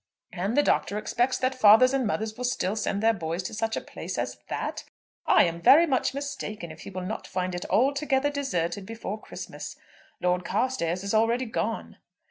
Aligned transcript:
"And 0.33 0.57
the 0.57 0.63
Doctor 0.63 0.97
expects 0.97 1.37
that 1.37 1.53
fathers 1.53 1.93
and 1.93 2.07
mothers 2.07 2.35
will 2.35 2.43
still 2.43 2.75
send 2.75 3.03
their 3.03 3.13
boys 3.13 3.43
to 3.43 3.53
such 3.53 3.77
a 3.77 3.81
place 3.81 4.17
as 4.17 4.39
that? 4.49 4.83
I 5.27 5.43
am 5.43 5.61
very 5.61 5.85
much 5.85 6.15
mistaken 6.15 6.71
if 6.71 6.79
he 6.79 6.89
will 6.89 7.01
not 7.05 7.27
find 7.27 7.53
it 7.53 7.69
altogether 7.69 8.31
deserted 8.31 8.83
before 8.83 9.21
Christmas. 9.21 9.75
Lord 10.19 10.43
Carstairs 10.43 11.03
is 11.03 11.13
already 11.13 11.45
gone." 11.45 11.97